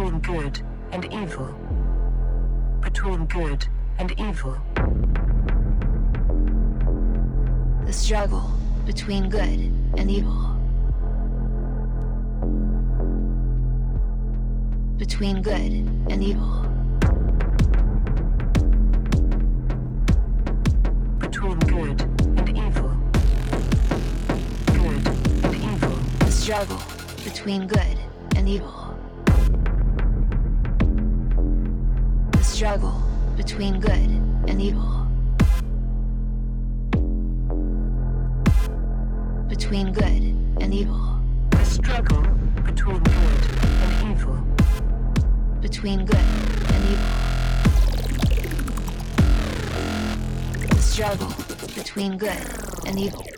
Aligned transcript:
between 0.00 0.20
good 0.20 0.62
and 0.92 1.12
evil. 1.12 1.54
Between 2.80 3.26
good 3.26 3.66
and 3.98 4.18
evil. 4.18 4.56
The 7.84 7.92
struggle 7.92 8.50
between 8.86 9.28
good 9.28 9.60
and 9.98 10.10
evil. 10.10 10.56
Between 14.96 15.42
good 15.42 15.72
and 16.08 16.24
evil. 16.24 16.62
Between 21.18 21.58
good 21.58 22.00
and 22.38 22.56
evil. 22.56 22.96
Good 24.66 25.06
and 25.44 25.56
evil. 25.56 25.96
The 26.20 26.30
struggle 26.30 26.80
between 27.22 27.66
good 27.66 27.98
and 28.36 28.48
evil. 28.48 28.89
Struggle 32.70 33.02
between 33.36 33.80
good 33.80 34.10
and 34.46 34.62
evil. 34.62 35.08
Between 39.48 39.92
good 39.92 40.22
and 40.62 40.72
evil. 40.72 41.18
The 41.50 41.64
struggle 41.64 42.22
between 42.64 43.02
good 43.02 43.44
and 43.82 44.12
evil. 44.12 44.36
Between 45.60 46.06
good 46.06 46.28
and 46.74 46.84
evil. 46.92 47.10
The 50.68 50.80
struggle 50.80 51.34
between 51.74 52.18
good 52.18 52.46
and 52.86 53.00
evil. 53.00 53.29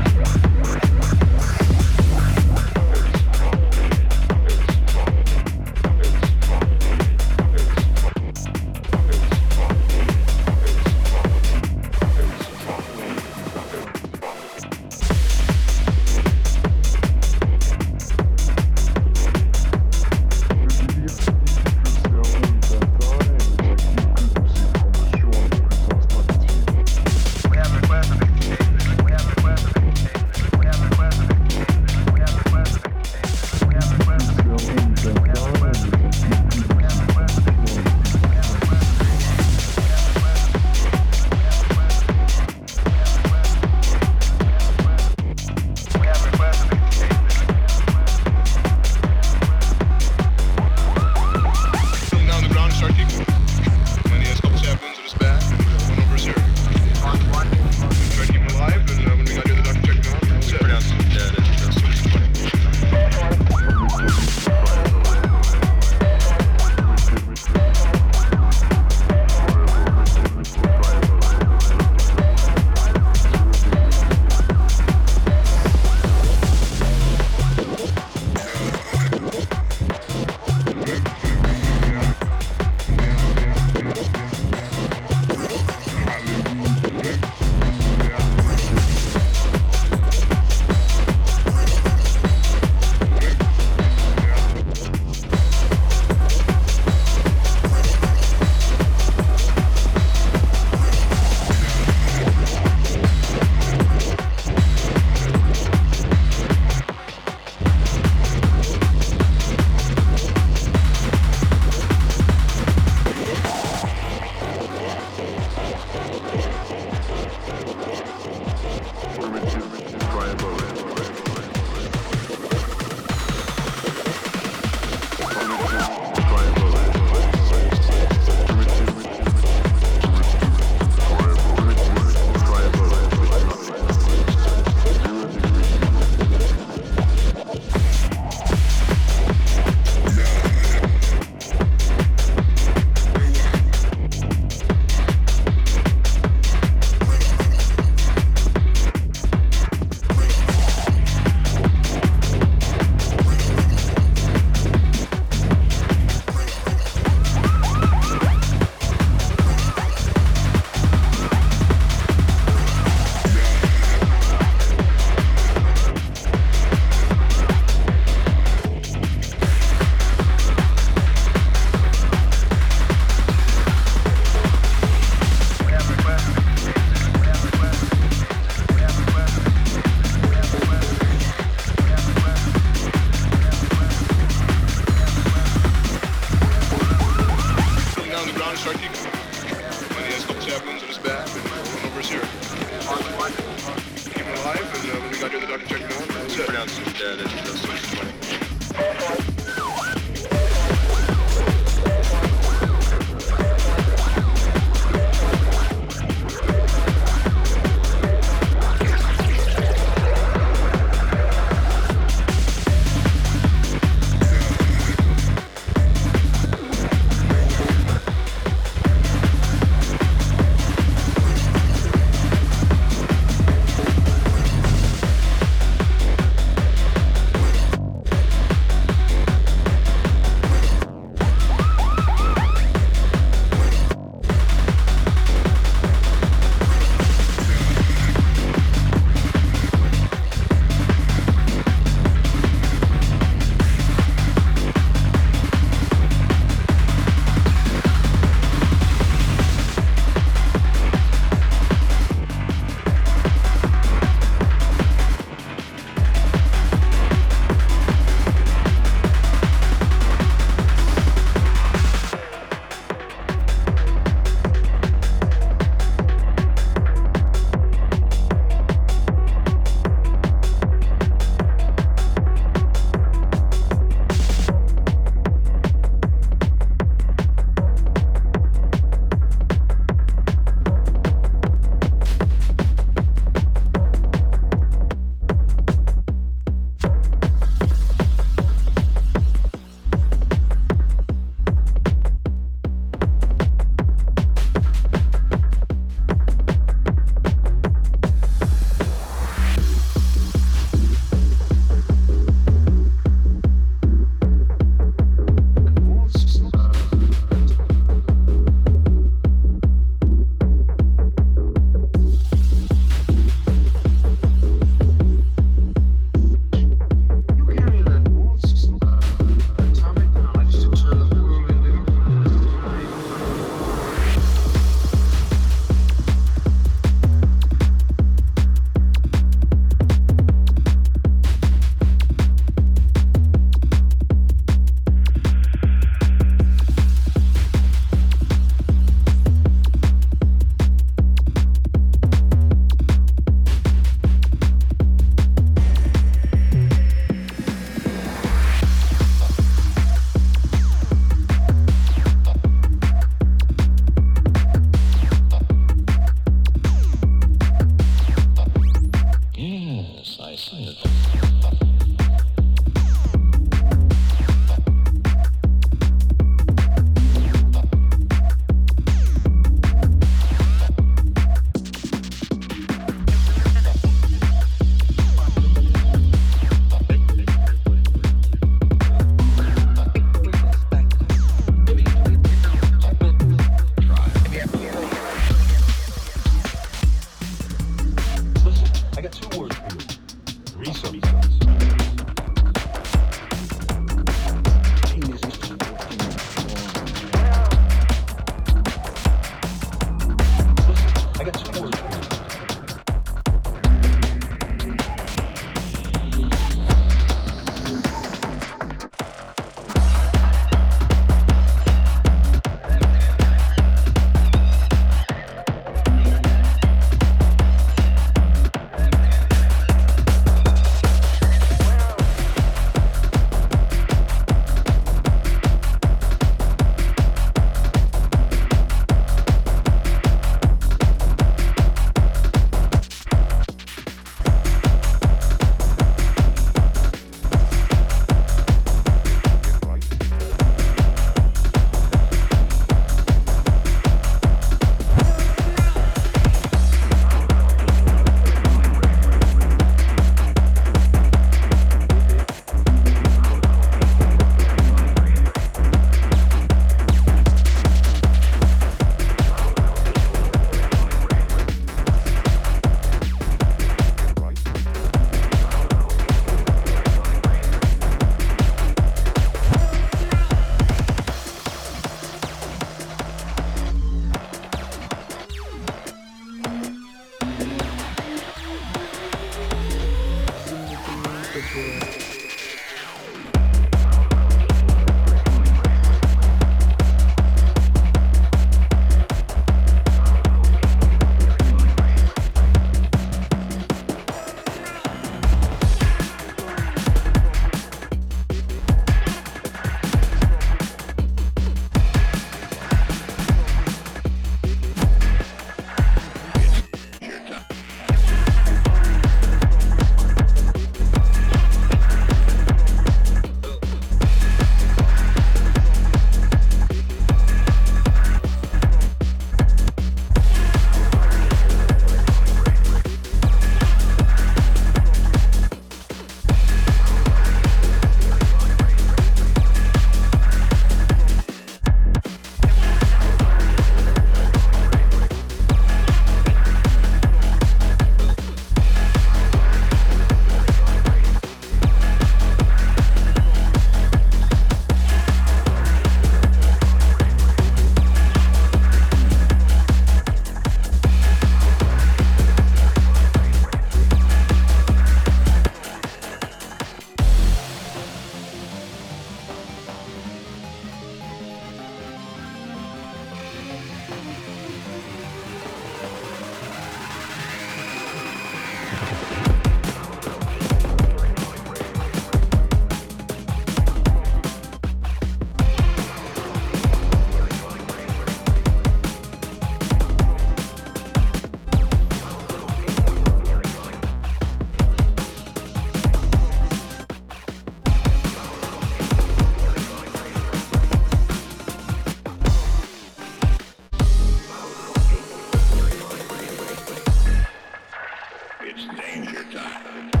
Danger 598.67 599.23
time. 599.31 600.00